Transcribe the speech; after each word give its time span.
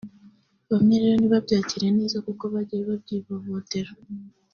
bamwe 0.71 0.95
rero 1.01 1.15
ntibabyakiriye 1.17 1.91
neza 1.99 2.17
kuko 2.25 2.43
bagiye 2.53 2.81
babyivovotera 2.89 3.91